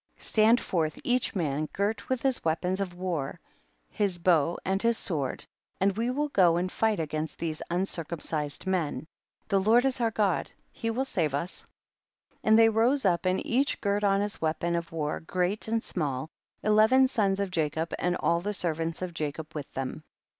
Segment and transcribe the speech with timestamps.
[0.17, 0.29] 60.
[0.31, 3.39] Stand forth each man, girt with his weapons of war,
[3.87, 5.45] his bow and his sword,
[5.79, 9.05] and we will go and fight against these uncircumcised men;
[9.47, 11.67] the Lord is our God, he will save us.
[12.31, 12.37] 61.
[12.45, 16.31] And they rose up, and each girt on his weapons of war great and small,
[16.63, 20.03] eleven sons of Jacob, and all the servants of Jacob with them.